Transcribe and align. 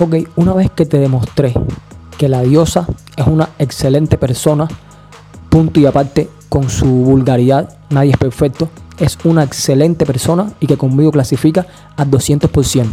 Ok, 0.00 0.14
una 0.36 0.52
vez 0.52 0.70
que 0.70 0.86
te 0.86 1.00
demostré 1.00 1.52
que 2.18 2.28
la 2.28 2.42
diosa 2.42 2.86
es 3.16 3.26
una 3.26 3.48
excelente 3.58 4.16
persona, 4.16 4.68
punto 5.48 5.80
y 5.80 5.86
aparte 5.86 6.30
con 6.48 6.70
su 6.70 6.86
vulgaridad, 6.86 7.76
nadie 7.90 8.12
es 8.12 8.16
perfecto, 8.16 8.68
es 9.00 9.18
una 9.24 9.42
excelente 9.42 10.06
persona 10.06 10.52
y 10.60 10.68
que 10.68 10.76
conmigo 10.76 11.10
clasifica 11.10 11.66
al 11.96 12.12
200%. 12.12 12.90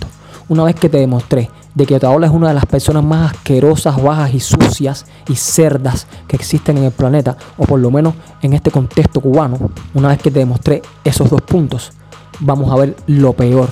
Una 0.49 0.63
vez 0.63 0.73
que 0.73 0.89
te 0.89 0.97
demostré 0.97 1.51
de 1.75 1.85
que 1.85 1.93
Otaola 1.93 2.25
es 2.25 2.33
una 2.33 2.47
de 2.47 2.55
las 2.55 2.65
personas 2.65 3.03
más 3.03 3.33
asquerosas, 3.33 4.01
bajas 4.01 4.33
y 4.33 4.39
sucias 4.39 5.05
y 5.27 5.35
cerdas 5.35 6.07
que 6.27 6.35
existen 6.35 6.79
en 6.79 6.85
el 6.85 6.91
planeta, 6.91 7.37
o 7.59 7.67
por 7.67 7.79
lo 7.79 7.91
menos 7.91 8.15
en 8.41 8.53
este 8.53 8.71
contexto 8.71 9.21
cubano, 9.21 9.69
una 9.93 10.07
vez 10.07 10.17
que 10.17 10.31
te 10.31 10.39
demostré 10.39 10.81
esos 11.03 11.29
dos 11.29 11.43
puntos, 11.43 11.91
vamos 12.39 12.71
a 12.71 12.77
ver 12.77 12.95
lo 13.05 13.33
peor 13.33 13.69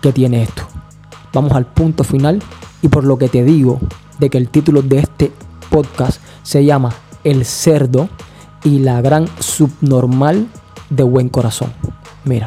que 0.00 0.12
tiene 0.12 0.44
esto. 0.44 0.71
Vamos 1.32 1.52
al 1.52 1.66
punto 1.66 2.04
final 2.04 2.42
y 2.82 2.88
por 2.88 3.04
lo 3.04 3.18
que 3.18 3.28
te 3.28 3.42
digo 3.42 3.80
de 4.18 4.30
que 4.30 4.38
el 4.38 4.48
título 4.48 4.82
de 4.82 4.98
este 4.98 5.32
podcast 5.70 6.20
se 6.42 6.64
llama 6.64 6.92
El 7.24 7.44
cerdo 7.44 8.08
y 8.64 8.78
la 8.80 9.00
gran 9.00 9.26
subnormal 9.38 10.46
de 10.90 11.02
buen 11.02 11.28
corazón. 11.28 11.72
Mira. 12.24 12.46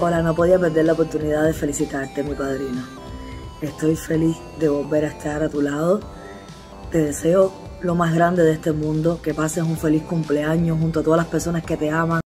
Hola, 0.00 0.22
no 0.22 0.34
podía 0.34 0.58
perder 0.58 0.86
la 0.86 0.94
oportunidad 0.94 1.44
de 1.44 1.52
felicitarte, 1.52 2.24
mi 2.24 2.34
padrino. 2.34 2.82
Estoy 3.62 3.94
feliz 3.94 4.36
de 4.58 4.68
volver 4.68 5.04
a 5.04 5.08
estar 5.08 5.42
a 5.42 5.48
tu 5.48 5.62
lado. 5.62 6.00
Te 6.90 6.98
deseo 6.98 7.52
lo 7.80 7.94
más 7.94 8.12
grande 8.12 8.42
de 8.42 8.52
este 8.52 8.72
mundo, 8.72 9.20
que 9.22 9.32
pases 9.34 9.62
un 9.62 9.76
feliz 9.76 10.02
cumpleaños 10.02 10.78
junto 10.80 11.00
a 11.00 11.02
todas 11.04 11.18
las 11.18 11.28
personas 11.28 11.62
que 11.62 11.76
te 11.76 11.90
aman. 11.90 12.20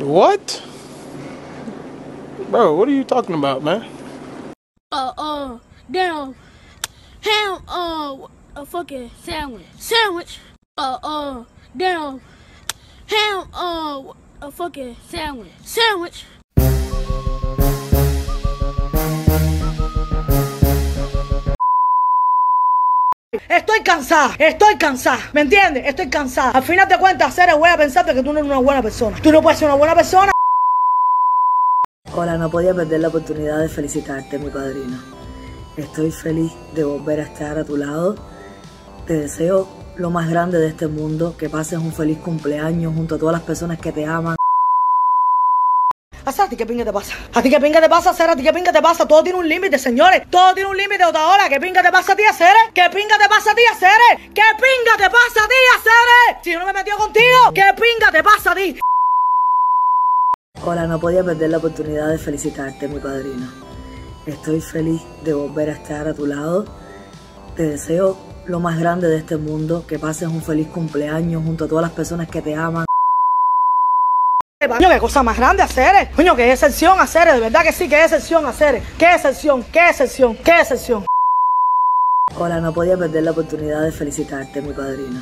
What? 0.00 0.60
Bro, 2.50 2.74
what 2.76 2.88
are 2.88 2.94
you 2.96 3.04
talking 3.04 3.36
about, 3.36 3.62
man? 3.62 3.84
uh, 4.94 5.12
uh, 5.16 5.58
damn, 5.90 6.34
ham, 7.20 7.62
uh, 7.68 8.26
a 8.56 8.66
fucking 8.66 9.10
sandwich. 9.22 9.66
Sandwich. 9.78 10.38
Uh, 10.76 10.98
uh, 11.02 11.44
damn, 11.76 12.20
ham, 13.06 13.48
uh, 13.52 14.12
a 14.44 14.50
fucking 14.50 14.94
sandwich. 15.10 15.52
Sandwich. 15.64 16.26
Estoy 23.48 23.80
cansada, 23.82 24.34
estoy 24.38 24.76
cansada, 24.76 25.18
¿me 25.32 25.40
entiendes? 25.42 25.84
Estoy 25.86 26.08
cansada. 26.08 26.50
Al 26.50 26.62
final 26.62 26.88
de 26.88 26.98
cuentas, 26.98 27.34
Ceres, 27.34 27.56
voy 27.56 27.68
a 27.68 27.76
pensarte 27.76 28.14
que 28.14 28.22
tú 28.22 28.32
no 28.32 28.38
eres 28.38 28.50
una 28.50 28.58
buena 28.58 28.82
persona. 28.82 29.16
Tú 29.22 29.32
no 29.32 29.42
puedes 29.42 29.58
ser 29.58 29.68
una 29.68 29.76
buena 29.76 29.94
persona. 29.94 30.30
Hola, 32.14 32.36
no 32.36 32.50
podía 32.50 32.74
perder 32.74 33.00
la 33.00 33.08
oportunidad 33.08 33.60
de 33.60 33.68
felicitarte, 33.68 34.38
mi 34.38 34.50
padrino. 34.50 34.98
Estoy 35.76 36.12
feliz 36.12 36.52
de 36.74 36.84
volver 36.84 37.20
a 37.20 37.24
estar 37.24 37.58
a 37.58 37.64
tu 37.64 37.76
lado. 37.76 38.16
Te 39.06 39.14
deseo 39.14 39.83
lo 39.96 40.10
más 40.10 40.28
grande 40.28 40.58
de 40.58 40.68
este 40.68 40.86
mundo, 40.86 41.36
que 41.36 41.48
pases 41.48 41.78
un 41.78 41.92
feliz 41.92 42.18
cumpleaños 42.18 42.94
junto 42.94 43.14
a 43.14 43.18
todas 43.18 43.32
las 43.34 43.42
personas 43.42 43.78
que 43.78 43.92
te 43.92 44.06
aman. 44.06 44.36
¿A 46.26 46.48
ti 46.48 46.56
qué 46.56 46.66
pinga 46.66 46.84
te 46.84 46.92
pasa? 46.92 47.14
¿A 47.32 47.42
ti 47.42 47.48
qué 47.48 47.60
pinga 47.60 47.80
te 47.80 47.88
pasa, 47.88 48.12
Cera? 48.12 48.32
¿A 48.32 48.36
ti 48.36 48.42
qué 48.42 48.52
pinga 48.52 48.72
te 48.72 48.82
pasa? 48.82 49.06
Todo 49.06 49.22
tiene 49.22 49.38
un 49.38 49.48
límite, 49.48 49.78
señores. 49.78 50.28
Todo 50.30 50.52
tiene 50.52 50.68
un 50.68 50.76
límite, 50.76 51.04
otra 51.04 51.26
hora. 51.28 51.48
¿Qué 51.48 51.60
pinga 51.60 51.82
te 51.82 51.90
pasa 51.90 52.12
a 52.12 52.16
ti, 52.16 52.22
Cere? 52.36 52.72
¿Qué 52.74 52.82
pinga 52.92 53.16
te 53.18 53.28
pasa 53.28 53.52
a 53.52 53.54
ti, 53.54 53.62
Cere? 53.78 54.30
¿Qué 54.34 54.42
pinga 54.56 54.96
te 54.98 55.10
pasa 55.10 55.44
a 55.44 55.48
ti, 55.48 55.54
Cere? 55.82 56.40
Si 56.42 56.52
yo 56.52 56.58
no 56.58 56.64
me 56.66 56.72
he 56.72 56.74
metido 56.74 56.98
contigo, 56.98 57.52
¿qué 57.54 57.64
pinga 57.76 58.10
te 58.12 58.22
pasa 58.22 58.52
a 58.52 58.54
ti? 58.54 58.78
Hola, 60.64 60.86
no 60.86 60.98
podía 60.98 61.24
perder 61.24 61.50
la 61.50 61.58
oportunidad 61.58 62.08
de 62.08 62.18
felicitarte, 62.18 62.88
mi 62.88 63.00
padrino. 63.00 63.50
Estoy 64.26 64.60
feliz 64.60 65.02
de 65.24 65.34
volver 65.34 65.70
a 65.70 65.72
estar 65.72 66.08
a 66.08 66.14
tu 66.14 66.26
lado. 66.26 66.64
Te 67.56 67.62
deseo 67.64 68.33
lo 68.46 68.60
más 68.60 68.78
grande 68.78 69.08
de 69.08 69.18
este 69.18 69.36
mundo, 69.36 69.84
que 69.86 69.98
pases 69.98 70.28
un 70.28 70.42
feliz 70.42 70.68
cumpleaños 70.68 71.42
junto 71.44 71.64
a 71.64 71.68
todas 71.68 71.82
las 71.82 71.92
personas 71.92 72.28
que 72.28 72.42
te 72.42 72.54
aman. 72.54 72.84
Coño, 74.66 74.88
qué 74.88 74.98
cosa 74.98 75.22
más 75.22 75.36
grande 75.36 75.62
hacer. 75.62 76.10
Coño, 76.16 76.34
qué 76.34 76.50
excepción 76.50 76.98
hacer. 76.98 77.32
De 77.32 77.40
verdad 77.40 77.62
que 77.62 77.72
sí, 77.72 77.88
qué 77.88 78.02
excepción 78.02 78.46
hacer. 78.46 78.82
Qué 78.98 79.14
excepción, 79.14 79.62
qué 79.64 79.90
excepción, 79.90 80.36
qué 80.36 80.60
excepción. 80.60 81.04
Hola, 82.38 82.60
no 82.60 82.72
podía 82.72 82.96
perder 82.96 83.24
la 83.24 83.32
oportunidad 83.32 83.82
de 83.82 83.92
felicitarte, 83.92 84.62
mi 84.62 84.72
padrino. 84.72 85.20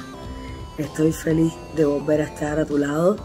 Estoy 0.78 1.12
feliz 1.12 1.52
de 1.74 1.84
volver 1.84 2.20
a 2.20 2.24
estar 2.24 2.58
a 2.58 2.64
tu 2.64 2.78
lado. 2.78 3.16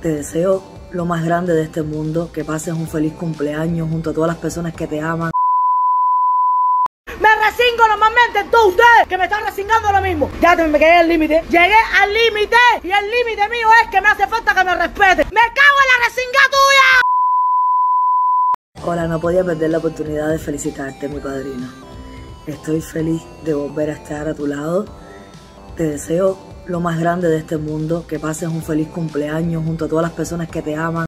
Te 0.00 0.08
deseo 0.08 0.62
lo 0.90 1.04
más 1.04 1.24
grande 1.24 1.52
de 1.52 1.62
este 1.62 1.82
mundo, 1.82 2.30
que 2.32 2.44
pases 2.44 2.74
un 2.74 2.88
feliz 2.88 3.12
cumpleaños 3.12 3.88
junto 3.90 4.10
a 4.10 4.14
todas 4.14 4.28
las 4.28 4.38
personas 4.38 4.74
que 4.74 4.86
te 4.86 5.00
aman. 5.00 5.30
Normalmente 7.76 8.38
en 8.40 8.50
todos 8.50 8.68
ustedes 8.68 9.08
que 9.08 9.18
me 9.18 9.24
están 9.24 9.44
resingando 9.44 9.88
ahora 9.88 10.00
mismo. 10.00 10.30
Ya 10.40 10.56
me 10.56 10.78
quedé 10.78 10.94
al 10.94 11.08
límite. 11.08 11.42
Llegué 11.50 11.76
al 12.00 12.12
límite. 12.12 12.56
Y 12.82 12.90
el 12.90 13.10
límite 13.10 13.48
mío 13.48 13.68
es 13.82 13.90
que 13.90 14.00
me 14.00 14.08
hace 14.08 14.26
falta 14.26 14.54
que 14.54 14.64
me 14.64 14.74
respete. 14.74 15.24
¡Me 15.26 15.40
cago 15.40 15.78
en 15.82 15.88
la 15.92 16.06
resinga 16.06 16.40
tuya! 16.50 17.00
Hola, 18.84 19.06
no 19.06 19.20
podía 19.20 19.44
perder 19.44 19.70
la 19.70 19.78
oportunidad 19.78 20.28
de 20.28 20.38
felicitarte, 20.38 21.08
mi 21.08 21.20
padrino. 21.20 21.68
Estoy 22.46 22.80
feliz 22.80 23.22
de 23.44 23.54
volver 23.54 23.90
a 23.90 23.94
estar 23.94 24.28
a 24.28 24.34
tu 24.34 24.46
lado. 24.46 24.86
Te 25.76 25.84
deseo 25.84 26.38
lo 26.66 26.80
más 26.80 26.98
grande 26.98 27.28
de 27.28 27.38
este 27.38 27.56
mundo, 27.56 28.06
que 28.06 28.18
pases 28.18 28.48
un 28.48 28.62
feliz 28.62 28.88
cumpleaños 28.88 29.64
junto 29.64 29.86
a 29.86 29.88
todas 29.88 30.04
las 30.04 30.12
personas 30.12 30.48
que 30.48 30.62
te 30.62 30.76
aman. 30.76 31.06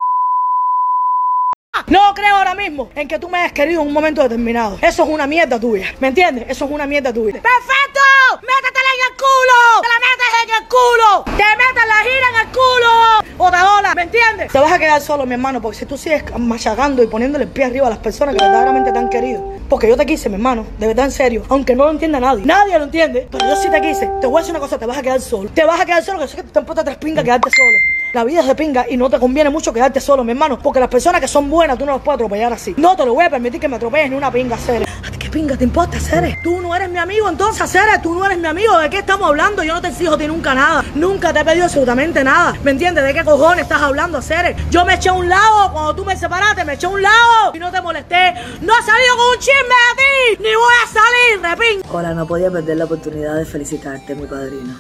Mismo 2.69 2.91
en 2.95 3.09
que 3.09 3.19
tú 3.19 3.31
me 3.31 3.39
hayas 3.39 3.53
querido 3.53 3.81
en 3.81 3.89
un 3.89 3.95
momento 3.95 4.23
determinado. 4.23 4.79
Eso 4.83 5.03
es 5.03 5.09
una 5.09 5.27
mierda 5.27 5.59
tuya. 5.59 5.87
¿Me 6.01 6.09
entiendes? 6.09 6.45
Eso 6.49 6.67
es 6.67 6.71
una 6.71 6.87
mierda 6.87 7.11
tuya. 7.13 7.41
¡Perfecto! 7.41 8.01
¡Métetela 8.43 8.91
en 8.95 9.11
el 9.11 9.17
culo! 9.17 9.81
¡Te 9.81 9.89
la 9.89 9.99
metes 10.05 10.33
en 10.45 10.51
el 10.51 10.69
culo! 10.69 11.25
¡Te 11.25 11.57
metes 11.57 11.89
la 11.89 11.99
gira 12.03 12.27
en 12.29 12.47
el 12.47 12.53
culo! 12.53 13.47
¡Otra 13.47 13.75
ola! 13.79 13.95
¿Me 13.95 14.03
entiendes? 14.03 14.53
Te 14.53 14.59
vas 14.59 14.71
a 14.71 14.79
quedar 14.79 15.01
solo, 15.01 15.25
mi 15.25 15.33
hermano, 15.33 15.63
porque 15.63 15.79
si 15.79 15.87
tú 15.87 15.97
sigues 15.97 16.25
machacando 16.39 17.03
y 17.03 17.07
poniéndole 17.07 17.45
el 17.45 17.51
pie 17.51 17.65
arriba 17.65 17.87
a 17.87 17.91
las 17.91 18.01
personas 18.01 18.35
que 18.35 18.45
verdaderamente 18.45 18.93
te 18.93 18.99
han 18.99 19.09
querido. 19.09 19.43
Porque 19.71 19.89
yo 19.89 19.97
te 19.97 20.05
quise, 20.05 20.29
mi 20.29 20.35
hermano, 20.35 20.67
de 20.79 20.89
verdad 20.89 21.07
en 21.07 21.13
serio. 21.13 21.45
Aunque 21.49 21.75
no 21.75 21.85
lo 21.85 21.91
entienda 21.93 22.21
nadie. 22.21 22.45
Nadie 22.45 22.79
lo 22.79 22.85
entiende. 22.85 23.29
Pero 23.31 23.47
yo 23.47 23.57
sí 23.57 23.71
te 23.71 23.81
quise. 23.81 24.11
Te 24.21 24.27
voy 24.27 24.37
a 24.37 24.41
decir 24.41 24.53
una 24.53 24.61
cosa, 24.61 24.79
te 24.79 24.85
vas 24.85 24.99
a 24.99 25.03
quedar 25.03 25.23
solo. 25.23 25.49
Te 25.51 25.65
vas 25.65 25.81
a 25.81 25.87
quedar 25.87 26.05
solo, 26.05 26.19
que 26.19 26.29
sé 26.29 26.37
que 26.37 26.43
te 26.43 26.59
importa 26.59 26.85
tres 26.85 26.99
pingas 26.99 27.25
quedarte 27.25 27.51
solo. 27.51 27.78
La 28.19 28.25
vida 28.25 28.41
es 28.41 28.49
de 28.49 28.57
pinga 28.57 28.85
y 28.91 28.97
no 28.97 29.09
te 29.09 29.17
conviene 29.17 29.49
mucho 29.49 29.73
quedarte 29.73 30.01
solo, 30.01 30.25
mi 30.25 30.33
hermano. 30.33 30.59
Porque 30.59 30.81
las 30.81 30.89
personas 30.89 31.21
que 31.21 31.29
son 31.29 31.49
buenas 31.49 31.79
tú 31.79 31.87
no 31.87 31.93
las 31.93 32.03
puedes 32.03 32.17
atropellar 32.17 32.53
así. 32.53 32.75
No 32.77 32.97
te 32.97 33.07
lo 33.07 33.15
voy 33.15 33.25
a 33.25 33.31
permitir 33.31 33.61
que 33.61 33.69
me 33.69 33.77
atropelles 33.77 34.11
ni 34.11 34.17
una 34.17 34.29
pinga, 34.33 34.57
Ceres. 34.57 34.89
¿A 35.07 35.11
ti 35.13 35.19
qué 35.19 35.31
pinga 35.31 35.57
te 35.57 35.63
importa, 35.63 36.01
Ceres? 36.01 36.37
Tú 36.43 36.61
no 36.61 36.75
eres 36.75 36.91
mi 36.91 36.99
amigo, 36.99 37.29
entonces, 37.29 37.71
Ceres. 37.71 38.03
Tú 38.03 38.17
no 38.17 38.27
eres 38.27 38.39
mi 38.39 38.49
amigo. 38.49 38.77
¿De 38.77 38.91
qué 38.91 38.99
estamos 38.99 39.29
hablando? 39.29 39.63
Yo 39.63 39.73
no 39.73 39.81
te 39.81 39.87
exijo 39.87 40.15
a 40.15 40.19
ti 40.19 40.27
nunca 40.27 40.53
nada. 40.53 40.85
Nunca 40.97 41.33
te 41.33 41.39
he 41.39 41.45
pedido 41.45 41.67
absolutamente 41.67 42.25
nada. 42.25 42.57
¿Me 42.65 42.73
entiendes? 42.73 43.05
¿De 43.05 43.15
qué 43.15 43.23
cojones 43.23 43.63
estás 43.63 43.83
hablando, 43.83 44.21
Ceres? 44.21 44.57
Yo 44.69 44.85
me 44.85 44.95
eché 44.95 45.11
a 45.11 45.13
un 45.13 45.29
lado 45.29 45.73
cuando 45.73 45.95
tú 45.95 46.05
me 46.05 46.17
separaste. 46.17 46.65
Me 46.65 46.73
eché 46.73 46.87
a 46.87 46.89
un 46.89 47.01
lado 47.01 47.55
y 47.55 47.61
no 47.61 47.71
te 47.71 47.81
molesté. 47.81 48.35
No 48.63 48.73
he 48.77 48.83
salido 48.83 49.17
con 49.17 49.27
un 49.29 49.39
chisme 49.39 49.77
a 49.93 49.97
ti. 49.97 50.43
Ni 50.43 50.55
voy 50.57 50.75
a 50.83 50.89
salir, 50.89 51.57
repin. 51.57 51.83
Hola, 51.93 52.15
no 52.15 52.27
podía 52.27 52.51
perder 52.51 52.79
la 52.79 52.87
oportunidad 52.87 53.37
de 53.37 53.45
felicitarte, 53.45 54.17
mi 54.17 54.27
padrino. 54.27 54.75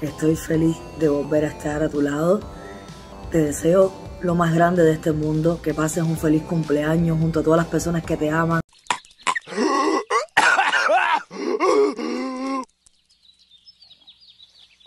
Estoy 0.00 0.34
feliz 0.34 0.76
de 0.98 1.08
volver 1.08 1.44
a 1.44 1.48
estar 1.48 1.84
a 1.84 1.88
tu 1.88 2.02
lado. 2.02 2.55
Te 3.30 3.38
deseo 3.38 3.92
lo 4.20 4.34
más 4.34 4.54
grande 4.54 4.82
de 4.82 4.92
este 4.92 5.12
mundo, 5.12 5.60
que 5.60 5.74
pases 5.74 6.04
un 6.04 6.16
feliz 6.16 6.42
cumpleaños 6.44 7.18
junto 7.18 7.40
a 7.40 7.42
todas 7.42 7.58
las 7.58 7.66
personas 7.66 8.04
que 8.04 8.16
te 8.16 8.30
aman. 8.30 8.60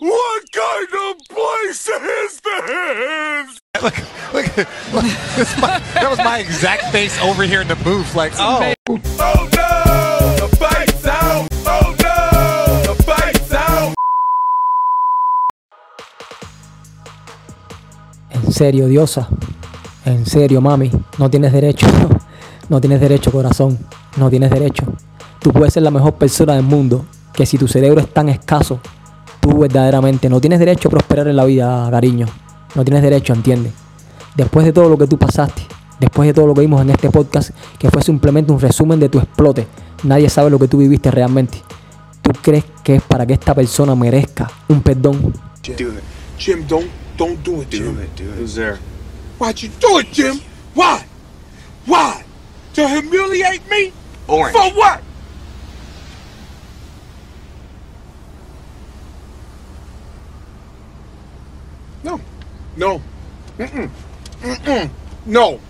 What 0.00 0.42
kind 0.52 0.88
of 0.94 1.16
place 1.28 1.88
is 1.88 2.40
this? 2.40 3.58
Look, 3.82 3.94
look, 4.32 4.56
look 4.92 5.04
this 5.36 5.56
my, 5.58 5.78
that 5.94 6.08
was 6.08 6.18
my 6.18 6.38
exact 6.38 6.84
face 6.90 7.20
over 7.22 7.44
here 7.44 7.60
in 7.60 7.68
the 7.68 7.76
booth. 7.76 8.14
Like, 8.14 8.32
oh, 8.38 8.72
En 18.50 18.54
serio, 18.54 18.88
diosa. 18.88 19.28
En 20.04 20.26
serio, 20.26 20.60
mami. 20.60 20.90
No 21.18 21.30
tienes 21.30 21.52
derecho. 21.52 21.86
No 22.68 22.80
tienes 22.80 23.00
derecho, 23.00 23.30
corazón. 23.30 23.78
No 24.16 24.28
tienes 24.28 24.50
derecho. 24.50 24.84
Tú 25.40 25.52
puedes 25.52 25.72
ser 25.74 25.84
la 25.84 25.90
mejor 25.90 26.14
persona 26.14 26.54
del 26.54 26.64
mundo, 26.64 27.04
que 27.32 27.46
si 27.46 27.58
tu 27.58 27.66
cerebro 27.68 28.00
es 28.00 28.12
tan 28.12 28.28
escaso, 28.28 28.80
tú 29.40 29.58
verdaderamente 29.58 30.28
no 30.28 30.40
tienes 30.40 30.58
derecho 30.58 30.88
a 30.88 30.90
prosperar 30.90 31.28
en 31.28 31.36
la 31.36 31.44
vida, 31.44 31.88
cariño. 31.90 32.26
No 32.74 32.84
tienes 32.84 33.02
derecho, 33.02 33.32
¿entiendes? 33.32 33.72
Después 34.36 34.66
de 34.66 34.72
todo 34.72 34.88
lo 34.88 34.98
que 34.98 35.06
tú 35.06 35.16
pasaste, 35.16 35.62
después 36.00 36.26
de 36.28 36.34
todo 36.34 36.46
lo 36.46 36.54
que 36.54 36.60
vimos 36.62 36.80
en 36.82 36.90
este 36.90 37.10
podcast, 37.10 37.50
que 37.78 37.88
fue 37.90 38.02
simplemente 38.02 38.52
un 38.52 38.60
resumen 38.60 38.98
de 38.98 39.08
tu 39.08 39.18
explote, 39.18 39.66
nadie 40.02 40.28
sabe 40.28 40.50
lo 40.50 40.58
que 40.58 40.68
tú 40.68 40.78
viviste 40.78 41.10
realmente. 41.10 41.58
¿Tú 42.20 42.30
crees 42.42 42.64
que 42.82 42.96
es 42.96 43.02
para 43.02 43.26
que 43.26 43.32
esta 43.32 43.54
persona 43.54 43.94
merezca 43.94 44.50
un 44.68 44.80
perdón? 44.80 45.34
Jim, 46.38 46.64
don't 47.20 47.44
do 47.44 47.60
it, 47.60 47.68
Jim. 47.68 47.96
Do 47.96 48.00
it, 48.00 48.16
do 48.16 48.30
it. 48.30 48.34
Who's 48.36 48.54
there? 48.54 48.76
Why'd 49.36 49.60
you 49.60 49.68
do 49.68 49.98
it, 49.98 50.10
Jim? 50.10 50.40
Why? 50.72 51.04
Why? 51.84 52.24
To 52.72 52.88
humiliate 52.88 53.68
me? 53.68 53.92
Orange. 54.26 54.56
For 54.56 54.70
what? 54.70 55.02
No. 62.02 62.18
No. 62.78 63.02
Mm-mm. 63.58 63.90
Mm-mm. 64.40 64.90
No. 65.26 65.60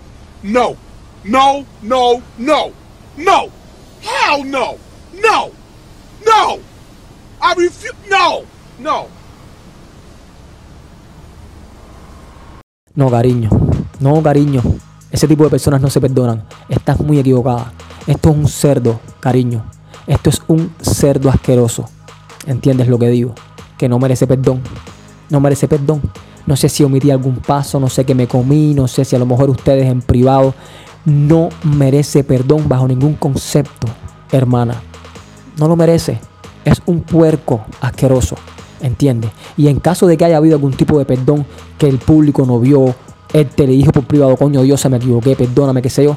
No. 0.44 0.76
No. 1.24 1.66
No. 1.82 2.22
No. 2.38 2.74
No. 3.16 3.52
Hell 4.02 4.44
no. 4.44 4.78
No. 5.14 5.52
No. 6.24 6.62
I 7.42 7.54
refuse. 7.54 7.92
No. 8.08 8.46
No. 8.78 9.10
No, 13.00 13.10
cariño. 13.10 13.48
No, 13.98 14.22
cariño. 14.22 14.60
Ese 15.10 15.26
tipo 15.26 15.44
de 15.44 15.48
personas 15.48 15.80
no 15.80 15.88
se 15.88 16.02
perdonan. 16.02 16.44
Estás 16.68 17.00
muy 17.00 17.18
equivocada. 17.18 17.72
Esto 18.06 18.28
es 18.28 18.36
un 18.36 18.46
cerdo, 18.46 19.00
cariño. 19.20 19.64
Esto 20.06 20.28
es 20.28 20.42
un 20.48 20.70
cerdo 20.82 21.30
asqueroso. 21.30 21.88
¿Entiendes 22.46 22.88
lo 22.88 22.98
que 22.98 23.08
digo? 23.08 23.34
Que 23.78 23.88
no 23.88 23.98
merece 23.98 24.26
perdón. 24.26 24.60
No 25.30 25.40
merece 25.40 25.66
perdón. 25.66 26.02
No 26.46 26.56
sé 26.56 26.68
si 26.68 26.84
omití 26.84 27.10
algún 27.10 27.36
paso, 27.36 27.80
no 27.80 27.88
sé 27.88 28.04
qué 28.04 28.14
me 28.14 28.28
comí, 28.28 28.74
no 28.74 28.86
sé 28.86 29.06
si 29.06 29.16
a 29.16 29.18
lo 29.18 29.24
mejor 29.24 29.48
ustedes 29.48 29.86
en 29.86 30.02
privado. 30.02 30.52
No 31.06 31.48
merece 31.62 32.22
perdón 32.22 32.68
bajo 32.68 32.86
ningún 32.86 33.14
concepto, 33.14 33.86
hermana. 34.30 34.74
No 35.56 35.68
lo 35.68 35.74
merece. 35.74 36.20
Es 36.66 36.82
un 36.84 37.00
puerco 37.00 37.62
asqueroso. 37.80 38.36
¿Entiendes? 38.80 39.30
Y 39.56 39.68
en 39.68 39.78
caso 39.78 40.06
de 40.06 40.16
que 40.16 40.24
haya 40.24 40.38
habido 40.38 40.56
algún 40.56 40.72
tipo 40.72 40.98
de 40.98 41.04
perdón 41.04 41.44
que 41.78 41.88
el 41.88 41.98
público 41.98 42.46
no 42.46 42.58
vio, 42.60 42.94
él 43.32 43.46
te 43.46 43.66
le 43.66 43.74
dijo 43.74 43.92
por 43.92 44.04
privado, 44.04 44.36
coño 44.36 44.62
Dios, 44.62 44.80
se 44.80 44.88
me 44.88 44.96
equivoqué, 44.96 45.36
perdóname, 45.36 45.82
qué 45.82 45.90
sé 45.90 46.04
yo. 46.04 46.16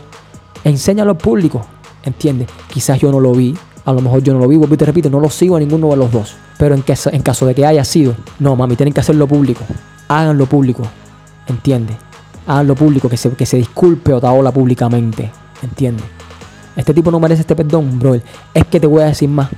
Enséñalo 0.64 1.12
al 1.12 1.18
público, 1.18 1.66
¿entiendes? 2.04 2.48
Quizás 2.72 3.00
yo 3.00 3.12
no 3.12 3.20
lo 3.20 3.34
vi, 3.34 3.56
a 3.86 3.92
lo 3.92 4.02
mejor 4.02 4.24
yo 4.24 4.34
no 4.34 4.40
lo 4.40 4.48
vi, 4.48 4.56
y 4.56 4.78
te 4.78 4.86
repito, 4.86 5.10
no 5.10 5.20
lo 5.20 5.30
sigo 5.30 5.58
a 5.58 5.60
ninguno 5.60 5.90
de 5.90 5.98
los 5.98 6.12
dos. 6.12 6.36
Pero 6.58 6.74
en, 6.74 6.82
caso, 6.82 7.10
en 7.12 7.22
caso 7.22 7.46
de 7.46 7.54
que 7.54 7.66
haya 7.66 7.84
sido, 7.84 8.16
no, 8.40 8.56
mami, 8.56 8.76
tienen 8.76 8.94
que 8.94 9.02
hacerlo 9.02 9.28
público. 9.28 9.64
Háganlo 10.08 10.46
público, 10.46 10.84
¿entiendes? 11.48 11.98
Háganlo 12.48 12.76
público, 12.76 13.10
que 13.10 13.18
se, 13.18 13.32
que 13.32 13.46
se 13.46 13.58
disculpe 13.58 14.14
Otaola 14.14 14.52
públicamente, 14.52 15.32
¿entiendes? 15.62 16.06
Este 16.76 16.94
tipo 16.94 17.12
no 17.12 17.20
merece 17.20 17.42
este 17.42 17.56
perdón, 17.56 18.00
bro. 18.00 18.16
Es 18.16 18.66
que 18.70 18.80
te 18.80 18.88
voy 18.88 19.04
a 19.04 19.06
decir 19.06 19.30
más. 19.30 19.50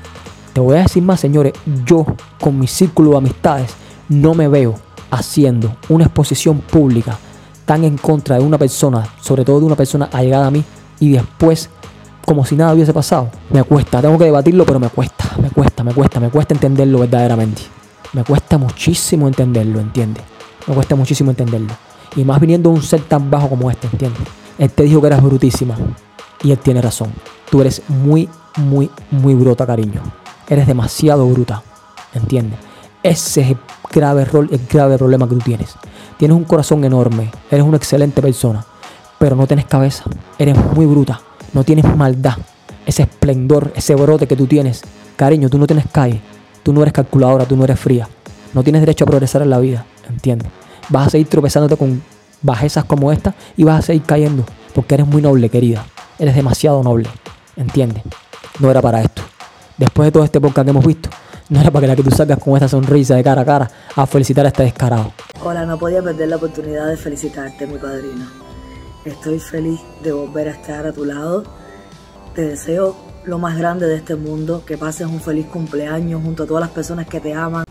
Te 0.56 0.62
voy 0.62 0.78
a 0.78 0.84
decir 0.84 1.04
más, 1.04 1.20
señores. 1.20 1.52
Yo, 1.86 2.06
con 2.40 2.58
mi 2.58 2.66
círculo 2.66 3.12
de 3.12 3.18
amistades, 3.18 3.72
no 4.08 4.34
me 4.34 4.48
veo 4.48 4.74
haciendo 5.12 5.76
una 5.90 6.06
exposición 6.06 6.60
pública 6.60 7.20
tan 7.66 7.84
en 7.84 7.98
contra 7.98 8.38
de 8.38 8.44
una 8.46 8.58
persona, 8.58 9.06
sobre 9.20 9.44
todo 9.44 9.60
de 9.60 9.66
una 9.66 9.76
persona 9.76 10.08
allegada 10.14 10.48
a 10.48 10.52
mí, 10.52 10.64
y 11.02 11.12
después, 11.12 11.70
como 12.26 12.46
si 12.46 12.56
nada 12.56 12.74
hubiese 12.74 12.94
pasado. 12.94 13.30
Me 13.50 13.64
cuesta, 13.64 14.02
tengo 14.02 14.18
que 14.18 14.24
debatirlo, 14.24 14.66
pero 14.66 14.80
me 14.80 14.88
cuesta, 14.88 15.26
me 15.42 15.50
cuesta, 15.50 15.84
me 15.84 15.94
cuesta, 15.94 16.22
me 16.22 16.30
cuesta 16.30 16.54
entenderlo 16.54 17.00
verdaderamente. 17.00 17.64
Me 18.14 18.24
cuesta 18.24 18.58
muchísimo 18.58 19.28
entenderlo, 19.28 19.82
¿entiendes? 19.82 20.24
Me 20.68 20.74
cuesta 20.74 20.96
muchísimo 20.96 21.32
entenderlo. 21.32 21.74
Y 22.16 22.24
más 22.24 22.40
viniendo 22.40 22.70
de 22.70 22.78
un 22.78 22.82
ser 22.82 23.02
tan 23.02 23.30
bajo 23.30 23.50
como 23.50 23.70
este, 23.70 23.88
¿entiendes? 23.88 24.24
Él 24.58 24.72
te 24.72 24.84
dijo 24.84 25.02
que 25.02 25.08
eras 25.08 25.22
brutísima. 25.22 25.76
Y 26.44 26.52
él 26.52 26.60
tiene 26.60 26.82
razón. 26.82 27.12
Tú 27.52 27.60
eres 27.60 27.82
muy, 27.90 28.30
muy, 28.56 28.90
muy 29.12 29.34
bruta, 29.34 29.68
cariño. 29.68 30.02
Eres 30.48 30.68
demasiado 30.68 31.28
bruta. 31.28 31.64
¿Entiendes? 32.14 32.60
Ese 33.04 33.42
es 33.42 33.48
el 33.52 33.58
grave, 33.92 34.26
rol, 34.26 34.50
el 34.52 34.62
grave 34.68 34.98
problema 34.98 35.28
que 35.28 35.36
tú 35.36 35.42
tienes. 35.42 35.76
Tienes 36.18 36.38
un 36.38 36.44
corazón 36.44 36.84
enorme. 36.84 37.32
Eres 37.52 37.66
una 37.66 37.78
excelente 37.78 38.22
persona. 38.22 38.66
Pero 39.20 39.36
no 39.36 39.48
tienes 39.48 39.66
cabeza. 39.66 40.04
Eres 40.38 40.58
muy 40.74 40.86
bruta. 40.86 41.20
No 41.54 41.64
tienes 41.64 41.86
maldad. 41.96 42.38
Ese 42.86 43.04
esplendor, 43.04 43.72
ese 43.76 43.96
brote 43.96 44.28
que 44.28 44.36
tú 44.36 44.46
tienes. 44.46 44.82
Cariño, 45.16 45.50
tú 45.50 45.58
no 45.58 45.68
tienes 45.68 45.86
calle. 45.92 46.22
Tú 46.64 46.74
no 46.74 46.82
eres 46.82 46.94
calculadora, 46.94 47.46
tú 47.46 47.56
no 47.56 47.64
eres 47.64 47.80
fría. 47.80 48.08
No 48.54 48.64
tienes 48.64 48.82
derecho 48.82 49.06
a 49.06 49.08
progresar 49.08 49.42
en 49.42 49.50
la 49.50 49.60
vida. 49.60 49.86
¿Entiendes? 50.10 50.50
Vas 50.90 51.08
a 51.08 51.10
seguir 51.12 51.28
tropezándote 51.28 51.78
con 51.78 52.02
bajezas 52.42 52.86
como 52.86 53.12
esta 53.12 53.34
y 53.58 53.64
vas 53.64 53.80
a 53.80 53.82
seguir 53.82 54.04
cayendo. 54.04 54.46
Porque 54.74 54.96
eres 54.96 55.08
muy 55.08 55.22
noble, 55.22 55.50
querida. 55.50 55.86
Eres 56.20 56.36
demasiado 56.36 56.84
noble. 56.84 57.10
¿Entiendes? 57.56 58.04
No 58.60 58.70
era 58.70 58.82
para 58.82 59.02
esto. 59.02 59.15
Después 59.78 60.08
de 60.08 60.12
todo 60.14 60.24
este 60.24 60.40
podcast 60.40 60.66
que 60.66 60.70
hemos 60.70 60.86
visto, 60.86 61.10
no 61.50 61.60
era 61.60 61.70
para 61.70 61.82
que 61.82 61.88
la 61.88 61.96
que 61.98 62.04
tú 62.04 62.12
salgas 62.12 62.40
con 62.40 62.54
esta 62.54 62.70
sonrisa 62.70 63.16
de 63.16 63.24
cara 63.24 63.42
a 63.42 63.46
cara 63.46 63.70
a 63.96 64.06
felicitar 64.06 64.46
a 64.46 64.48
este 64.48 64.64
descarado. 64.64 65.12
Hola, 65.44 65.66
no 65.66 65.78
podía 65.78 66.02
perder 66.02 66.30
la 66.30 66.38
oportunidad 66.38 66.88
de 66.88 66.96
felicitarte, 66.96 67.68
mi 67.68 67.78
padrino. 67.78 68.26
Estoy 69.04 69.38
feliz 69.40 69.82
de 70.02 70.14
volver 70.14 70.48
a 70.48 70.52
estar 70.52 70.88
a 70.88 70.94
tu 70.94 71.04
lado. 71.04 71.44
Te 72.34 72.44
deseo 72.44 72.96
lo 73.26 73.38
más 73.38 73.58
grande 73.58 73.86
de 73.86 73.98
este 73.98 74.16
mundo, 74.16 74.64
que 74.66 74.78
pases 74.78 75.08
un 75.08 75.20
feliz 75.20 75.48
cumpleaños 75.48 76.24
junto 76.24 76.44
a 76.44 76.48
todas 76.48 76.62
las 76.62 76.72
personas 76.72 77.06
que 77.08 77.20
te 77.20 77.34
aman. 77.34 77.66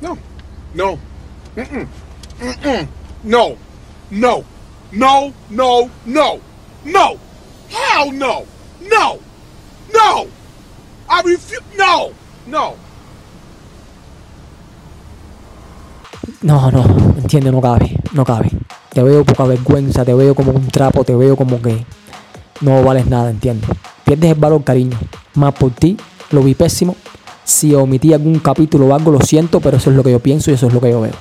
No. 0.00 0.18
No. 0.74 0.98
No. 3.22 3.56
No. 4.10 4.44
No. 4.90 5.32
No. 5.50 5.90
No. 6.06 6.38
No. 6.84 7.29
Hell 7.70 8.12
no. 8.18 8.44
No. 8.80 9.18
No. 9.92 10.26
I 11.08 11.22
refuse. 11.22 11.62
No. 11.78 12.10
No. 12.46 12.74
No, 16.42 16.70
no, 16.70 16.84
entiende, 17.18 17.52
no 17.52 17.60
cabe, 17.60 17.98
no 18.12 18.24
cabe. 18.24 18.50
Te 18.88 19.02
veo 19.02 19.24
poca 19.24 19.44
vergüenza, 19.44 20.06
te 20.06 20.14
veo 20.14 20.34
como 20.34 20.52
un 20.52 20.68
trapo, 20.68 21.04
te 21.04 21.14
veo 21.14 21.36
como 21.36 21.60
que 21.60 21.84
no 22.62 22.82
vales 22.82 23.06
nada, 23.06 23.28
entiendes. 23.28 23.68
Pierdes 24.04 24.32
el 24.32 24.38
valor, 24.38 24.64
cariño. 24.64 24.98
Más 25.34 25.52
por 25.52 25.72
ti, 25.72 25.98
lo 26.30 26.42
vi 26.42 26.54
pésimo. 26.54 26.96
Si 27.44 27.74
omití 27.74 28.14
algún 28.14 28.38
capítulo 28.38 28.86
o 28.86 28.94
algo, 28.94 29.10
lo 29.10 29.20
siento, 29.20 29.60
pero 29.60 29.76
eso 29.76 29.90
es 29.90 29.96
lo 29.96 30.02
que 30.02 30.12
yo 30.12 30.20
pienso 30.20 30.50
y 30.50 30.54
eso 30.54 30.68
es 30.68 30.72
lo 30.72 30.80
que 30.80 30.90
yo 30.90 31.02
veo. 31.02 31.12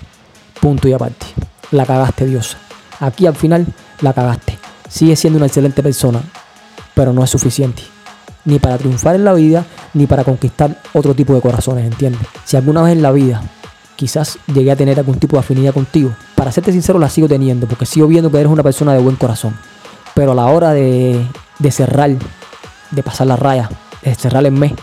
Punto 0.62 0.88
y 0.88 0.94
aparte. 0.94 1.26
La 1.72 1.86
cagaste, 1.86 2.26
Diosa. 2.26 2.58
Aquí 3.02 3.28
al 3.28 3.36
final 3.36 3.68
la 4.02 4.14
cagaste. 4.14 4.58
Sigue 4.88 5.16
siendo 5.16 5.38
una 5.38 5.48
excelente 5.48 5.84
persona, 5.84 6.22
pero 7.00 7.14
no 7.14 7.24
es 7.24 7.30
suficiente. 7.30 7.82
Ni 8.44 8.60
para 8.60 8.78
triunfar 8.78 9.16
en 9.16 9.24
la 9.24 9.32
vida, 9.32 9.66
ni 9.94 10.06
para 10.06 10.26
conquistar 10.26 10.82
otro 10.92 11.14
tipo 11.14 11.34
de 11.34 11.40
corazones, 11.40 11.86
¿entiendes? 11.86 12.20
Si 12.44 12.58
alguna 12.58 12.82
vez 12.82 12.92
en 12.92 13.02
la 13.02 13.14
vida 13.14 13.42
quizás 13.96 14.38
llegué 14.54 14.70
a 14.70 14.76
tener 14.76 15.00
algún 15.00 15.18
tipo 15.18 15.38
de 15.38 15.40
afinidad 15.40 15.74
contigo, 15.74 16.12
para 16.36 16.52
serte 16.52 16.74
sincero 16.74 17.00
la 17.00 17.08
sigo 17.08 17.30
teniendo, 17.30 17.68
porque 17.68 17.86
sigo 17.86 18.06
viendo 18.06 18.30
que 18.30 18.38
eres 18.38 18.52
una 18.52 18.64
persona 18.64 18.92
de 18.92 19.00
buen 19.00 19.16
corazón. 19.16 19.56
Pero 20.14 20.34
a 20.34 20.36
la 20.36 20.48
hora 20.48 20.74
de, 20.74 21.26
cerrar, 21.72 22.12
de 22.92 23.02
pasar 23.02 23.28
la 23.28 23.38
raya, 23.38 23.70
de 24.04 24.14
cerrar 24.14 24.46
el 24.46 24.52
mes, 24.52 24.74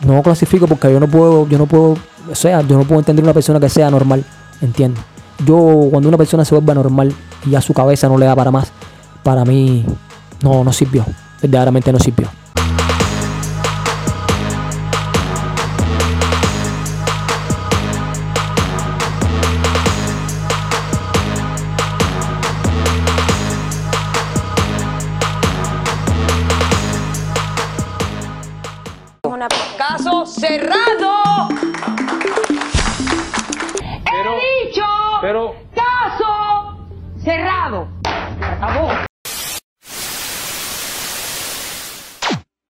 no 0.00 0.22
clasifico 0.22 0.66
porque 0.66 0.90
yo 0.90 0.98
no 0.98 1.08
puedo, 1.08 1.46
yo 1.46 1.58
no 1.58 1.66
puedo, 1.66 1.98
o 2.30 2.34
sea, 2.34 2.62
yo 2.62 2.78
no 2.78 2.84
puedo 2.84 3.00
entender 3.00 3.22
una 3.22 3.34
persona 3.34 3.60
que 3.60 3.68
sea 3.68 3.90
normal, 3.90 4.24
¿entiendes? 4.62 5.04
Yo 5.44 5.88
cuando 5.90 6.08
una 6.08 6.16
persona 6.16 6.42
se 6.42 6.54
vuelve 6.54 6.74
normal 6.74 7.12
y 7.44 7.54
a 7.54 7.60
su 7.60 7.74
cabeza 7.74 8.08
no 8.08 8.16
le 8.16 8.24
da 8.24 8.34
para 8.34 8.50
más, 8.50 8.72
para 9.22 9.44
mí 9.44 9.84
no, 10.42 10.64
no 10.64 10.72
sirvió, 10.72 11.04
verdaderamente 11.40 11.92
no 11.92 11.98
sirvió. 11.98 12.28
Caso 29.78 30.26
cerrado. 30.26 31.48
Pero, 34.04 34.34
He 34.34 34.66
dicho 34.66 34.82
pero, 35.22 35.54